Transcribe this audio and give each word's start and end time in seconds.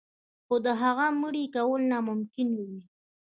خو 0.45 0.55
د 0.65 0.67
هغه 0.81 1.05
مريي 1.21 1.45
کول 1.55 1.81
ناممکن 1.91 2.47
کوي. 2.57 2.81